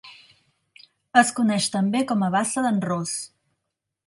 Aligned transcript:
Es 1.21 1.31
coneix 1.41 1.67
també 1.77 2.03
com 2.13 2.27
a 2.29 2.31
Bassa 2.37 2.65
d'en 2.69 2.81
Ros. 2.89 3.15